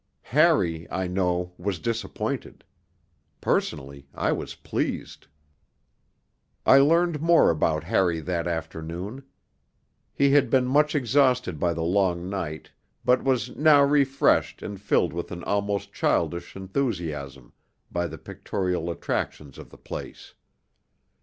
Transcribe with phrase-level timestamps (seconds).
[0.33, 2.63] Harry, I know, was disappointed;
[3.39, 5.27] personally, I was pleased.
[6.65, 9.21] I learned more about Harry that afternoon.
[10.11, 12.71] He had been much exhausted by the long night,
[13.05, 17.53] but was now refreshed and filled with an almost childish enthusiasm
[17.91, 20.33] by the pictorial attractions of the place.